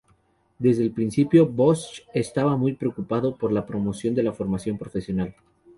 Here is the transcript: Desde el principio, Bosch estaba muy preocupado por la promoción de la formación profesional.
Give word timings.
Desde 0.57 0.81
el 0.81 0.93
principio, 0.93 1.45
Bosch 1.45 2.01
estaba 2.11 2.57
muy 2.57 2.73
preocupado 2.73 3.35
por 3.37 3.51
la 3.51 3.67
promoción 3.67 4.15
de 4.15 4.23
la 4.23 4.33
formación 4.33 4.79
profesional. 4.79 5.35